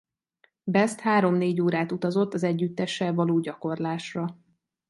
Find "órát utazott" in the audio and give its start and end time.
1.61-2.33